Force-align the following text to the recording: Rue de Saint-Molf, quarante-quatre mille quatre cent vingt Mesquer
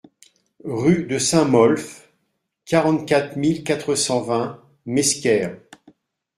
Rue 0.65 1.03
de 1.05 1.19
Saint-Molf, 1.19 2.09
quarante-quatre 2.65 3.35
mille 3.37 3.63
quatre 3.63 3.93
cent 3.93 4.21
vingt 4.23 4.59
Mesquer 4.87 5.51